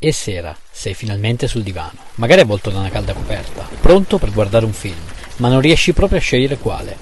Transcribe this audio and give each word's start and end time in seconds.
E 0.00 0.12
sera, 0.12 0.56
sei 0.70 0.94
finalmente 0.94 1.48
sul 1.48 1.64
divano, 1.64 1.98
magari 2.16 2.40
avvolto 2.40 2.70
da 2.70 2.78
una 2.78 2.88
calda 2.88 3.14
coperta, 3.14 3.68
pronto 3.80 4.18
per 4.18 4.30
guardare 4.30 4.64
un 4.64 4.72
film, 4.72 4.94
ma 5.38 5.48
non 5.48 5.60
riesci 5.60 5.92
proprio 5.92 6.18
a 6.18 6.22
scegliere 6.22 6.56
quale. 6.56 6.96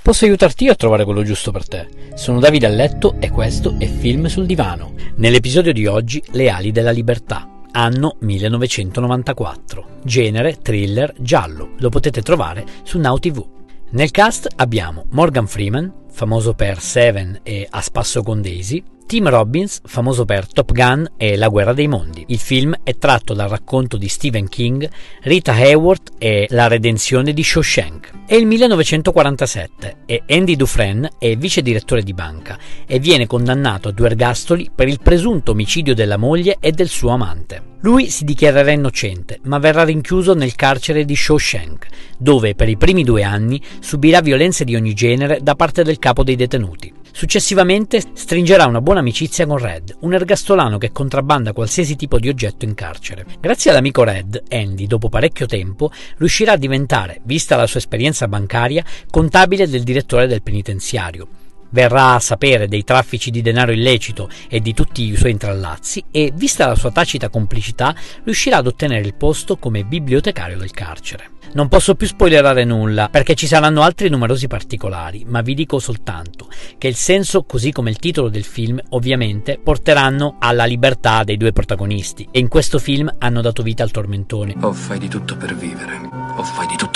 Posso 0.00 0.24
aiutarti 0.24 0.64
io 0.64 0.72
a 0.72 0.74
trovare 0.74 1.04
quello 1.04 1.22
giusto 1.22 1.50
per 1.52 1.68
te. 1.68 1.86
Sono 2.14 2.40
Davide 2.40 2.64
a 2.64 2.70
letto 2.70 3.16
e 3.18 3.28
questo 3.28 3.74
è 3.78 3.86
Film 3.86 4.28
sul 4.28 4.46
divano. 4.46 4.94
Nell'episodio 5.16 5.74
di 5.74 5.86
oggi, 5.86 6.22
Le 6.30 6.48
ali 6.48 6.72
della 6.72 6.90
libertà. 6.90 7.46
Anno 7.72 8.16
1994. 8.20 10.00
Genere 10.04 10.56
thriller 10.62 11.12
giallo. 11.18 11.72
Lo 11.80 11.90
potete 11.90 12.22
trovare 12.22 12.64
su 12.82 12.98
Now 12.98 13.18
TV. 13.18 13.46
Nel 13.90 14.10
cast 14.10 14.48
abbiamo 14.56 15.04
Morgan 15.10 15.46
Freeman, 15.46 15.92
famoso 16.10 16.54
per 16.54 16.80
Seven 16.80 17.40
e 17.42 17.66
A 17.68 17.82
spasso 17.82 18.22
con 18.22 18.40
Daisy, 18.40 18.82
Tim 19.08 19.26
Robbins, 19.30 19.80
famoso 19.86 20.26
per 20.26 20.52
Top 20.52 20.70
Gun 20.70 21.12
e 21.16 21.38
La 21.38 21.48
guerra 21.48 21.72
dei 21.72 21.88
mondi. 21.88 22.26
Il 22.28 22.38
film 22.38 22.74
è 22.82 22.98
tratto 22.98 23.32
dal 23.32 23.48
racconto 23.48 23.96
di 23.96 24.06
Stephen 24.06 24.50
King, 24.50 24.86
Rita 25.22 25.52
Hayworth 25.52 26.12
e 26.18 26.46
La 26.50 26.66
redenzione 26.66 27.32
di 27.32 27.42
Shawshank. 27.42 28.10
È 28.26 28.34
il 28.34 28.44
1947 28.44 29.96
e 30.04 30.24
Andy 30.28 30.56
Dufresne 30.56 31.12
è 31.18 31.34
vice 31.38 31.62
direttore 31.62 32.02
di 32.02 32.12
banca 32.12 32.58
e 32.86 32.98
viene 32.98 33.26
condannato 33.26 33.88
a 33.88 33.92
due 33.92 34.08
ergastoli 34.08 34.70
per 34.74 34.88
il 34.88 35.00
presunto 35.02 35.52
omicidio 35.52 35.94
della 35.94 36.18
moglie 36.18 36.58
e 36.60 36.72
del 36.72 36.88
suo 36.88 37.08
amante. 37.08 37.76
Lui 37.80 38.10
si 38.10 38.26
dichiarerà 38.26 38.72
innocente, 38.72 39.38
ma 39.44 39.58
verrà 39.58 39.84
rinchiuso 39.84 40.34
nel 40.34 40.54
carcere 40.54 41.06
di 41.06 41.16
Shawshank, 41.16 41.86
dove 42.18 42.54
per 42.54 42.68
i 42.68 42.76
primi 42.76 43.04
due 43.04 43.22
anni 43.22 43.58
subirà 43.80 44.20
violenze 44.20 44.64
di 44.64 44.76
ogni 44.76 44.92
genere 44.92 45.38
da 45.40 45.54
parte 45.54 45.82
del 45.82 45.98
capo 45.98 46.22
dei 46.22 46.36
detenuti. 46.36 46.97
Successivamente 47.18 48.00
stringerà 48.12 48.66
una 48.66 48.80
buona 48.80 49.00
amicizia 49.00 49.44
con 49.44 49.58
Red, 49.58 49.96
un 50.02 50.14
ergastolano 50.14 50.78
che 50.78 50.92
contrabbanda 50.92 51.52
qualsiasi 51.52 51.96
tipo 51.96 52.20
di 52.20 52.28
oggetto 52.28 52.64
in 52.64 52.74
carcere. 52.74 53.26
Grazie 53.40 53.72
all'amico 53.72 54.04
Red, 54.04 54.44
Andy, 54.48 54.86
dopo 54.86 55.08
parecchio 55.08 55.46
tempo, 55.46 55.90
riuscirà 56.18 56.52
a 56.52 56.56
diventare, 56.56 57.20
vista 57.24 57.56
la 57.56 57.66
sua 57.66 57.80
esperienza 57.80 58.28
bancaria, 58.28 58.84
contabile 59.10 59.66
del 59.66 59.82
direttore 59.82 60.28
del 60.28 60.42
penitenziario. 60.42 61.37
Verrà 61.70 62.14
a 62.14 62.20
sapere 62.20 62.68
dei 62.68 62.84
traffici 62.84 63.30
di 63.30 63.42
denaro 63.42 63.72
illecito 63.72 64.28
e 64.48 64.60
di 64.60 64.74
tutti 64.74 65.02
i 65.02 65.16
suoi 65.16 65.32
intrallazzi 65.32 66.04
e, 66.10 66.32
vista 66.34 66.66
la 66.66 66.74
sua 66.74 66.90
tacita 66.90 67.28
complicità, 67.28 67.94
riuscirà 68.24 68.58
ad 68.58 68.66
ottenere 68.66 69.06
il 69.06 69.14
posto 69.14 69.56
come 69.56 69.84
bibliotecario 69.84 70.58
del 70.58 70.70
carcere. 70.70 71.30
Non 71.50 71.68
posso 71.68 71.94
più 71.94 72.06
spoilerare 72.06 72.64
nulla 72.64 73.08
perché 73.08 73.34
ci 73.34 73.46
saranno 73.46 73.82
altri 73.82 74.08
numerosi 74.10 74.46
particolari, 74.46 75.24
ma 75.26 75.40
vi 75.40 75.54
dico 75.54 75.78
soltanto 75.78 76.48
che 76.76 76.88
il 76.88 76.94
senso, 76.94 77.44
così 77.44 77.72
come 77.72 77.90
il 77.90 77.98
titolo 77.98 78.28
del 78.28 78.44
film, 78.44 78.78
ovviamente 78.90 79.58
porteranno 79.62 80.36
alla 80.38 80.66
libertà 80.66 81.24
dei 81.24 81.38
due 81.38 81.52
protagonisti 81.52 82.28
e 82.30 82.38
in 82.38 82.48
questo 82.48 82.78
film 82.78 83.10
hanno 83.18 83.40
dato 83.40 83.62
vita 83.62 83.82
al 83.82 83.90
tormentone. 83.90 84.54
O 84.60 84.72
fai 84.72 84.98
di 84.98 85.08
tutto 85.08 85.36
per 85.36 85.56
vivere, 85.56 85.98
o 86.36 86.42
fai 86.42 86.66
di 86.66 86.76
tutto. 86.76 86.87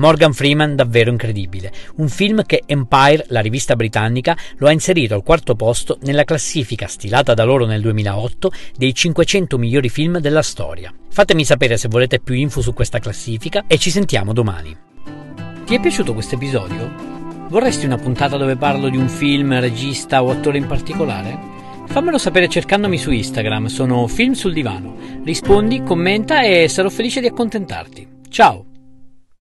Morgan 0.00 0.32
Freeman 0.32 0.76
davvero 0.76 1.10
incredibile, 1.10 1.70
un 1.96 2.08
film 2.08 2.42
che 2.46 2.62
Empire, 2.64 3.26
la 3.28 3.40
rivista 3.40 3.76
britannica, 3.76 4.34
lo 4.56 4.66
ha 4.66 4.72
inserito 4.72 5.14
al 5.14 5.22
quarto 5.22 5.54
posto 5.54 5.98
nella 6.04 6.24
classifica 6.24 6.86
stilata 6.86 7.34
da 7.34 7.44
loro 7.44 7.66
nel 7.66 7.82
2008 7.82 8.50
dei 8.76 8.94
500 8.94 9.58
migliori 9.58 9.90
film 9.90 10.18
della 10.18 10.40
storia. 10.40 10.90
Fatemi 11.10 11.44
sapere 11.44 11.76
se 11.76 11.88
volete 11.88 12.18
più 12.18 12.34
info 12.34 12.62
su 12.62 12.72
questa 12.72 12.98
classifica 12.98 13.64
e 13.66 13.76
ci 13.76 13.90
sentiamo 13.90 14.32
domani. 14.32 14.74
Ti 15.66 15.74
è 15.74 15.78
piaciuto 15.78 16.14
questo 16.14 16.36
episodio? 16.36 16.90
Vorresti 17.50 17.84
una 17.84 17.98
puntata 17.98 18.38
dove 18.38 18.56
parlo 18.56 18.88
di 18.88 18.96
un 18.96 19.08
film, 19.08 19.60
regista 19.60 20.22
o 20.22 20.30
attore 20.30 20.56
in 20.56 20.66
particolare? 20.66 21.38
Fammelo 21.88 22.16
sapere 22.16 22.48
cercandomi 22.48 22.96
su 22.96 23.10
Instagram, 23.10 23.66
sono 23.66 24.06
Film 24.06 24.32
sul 24.32 24.54
Divano. 24.54 24.96
Rispondi, 25.22 25.82
commenta 25.82 26.40
e 26.40 26.68
sarò 26.68 26.88
felice 26.88 27.20
di 27.20 27.26
accontentarti. 27.26 28.08
Ciao! 28.30 28.69